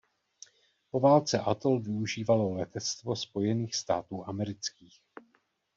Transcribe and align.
Po 0.91 0.99
válce 0.99 1.39
atol 1.39 1.79
využívalo 1.79 2.53
Letectvo 2.53 3.15
Spojených 3.15 3.75
států 3.75 4.27
amerických. 4.27 4.99